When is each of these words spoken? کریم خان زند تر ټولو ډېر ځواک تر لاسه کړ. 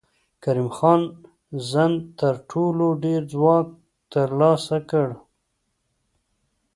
کریم 0.43 0.69
خان 0.77 1.01
زند 1.69 1.97
تر 2.19 2.35
ټولو 2.51 2.87
ډېر 3.03 3.21
ځواک 3.33 3.67
تر 4.13 4.27
لاسه 4.39 4.77
کړ. 4.89 5.07